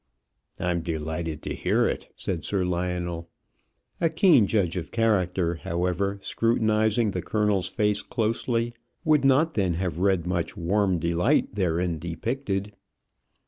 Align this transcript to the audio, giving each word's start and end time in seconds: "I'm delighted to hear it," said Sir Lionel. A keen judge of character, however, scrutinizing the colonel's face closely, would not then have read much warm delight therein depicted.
"I'm 0.59 0.81
delighted 0.81 1.43
to 1.43 1.53
hear 1.53 1.85
it," 1.85 2.11
said 2.15 2.43
Sir 2.43 2.65
Lionel. 2.65 3.29
A 3.99 4.09
keen 4.09 4.47
judge 4.47 4.75
of 4.75 4.89
character, 4.91 5.57
however, 5.57 6.17
scrutinizing 6.23 7.11
the 7.11 7.21
colonel's 7.21 7.67
face 7.67 8.01
closely, 8.01 8.73
would 9.05 9.23
not 9.23 9.53
then 9.53 9.75
have 9.75 9.99
read 9.99 10.25
much 10.25 10.57
warm 10.57 10.97
delight 10.97 11.53
therein 11.53 11.99
depicted. 11.99 12.73